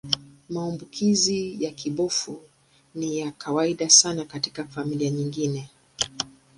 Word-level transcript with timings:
Maambukizi 0.49 1.63
ya 1.63 1.71
kibofu 1.71 2.41
ni 2.95 3.19
ya 3.19 3.31
kawaida 3.31 3.89
sana 3.89 4.25
katika 4.25 4.63
familia 4.65 5.09
nyingine. 5.09 5.69